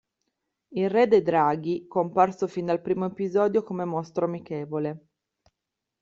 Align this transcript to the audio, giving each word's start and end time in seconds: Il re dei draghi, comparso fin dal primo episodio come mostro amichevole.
Il 0.69 0.89
re 0.89 1.05
dei 1.05 1.21
draghi, 1.21 1.85
comparso 1.87 2.47
fin 2.47 2.65
dal 2.65 2.81
primo 2.81 3.05
episodio 3.05 3.61
come 3.61 3.85
mostro 3.85 4.25
amichevole. 4.25 5.05